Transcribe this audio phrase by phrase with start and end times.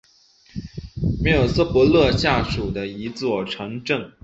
[1.21, 4.11] 米尔斯伯勒下属的一座城镇。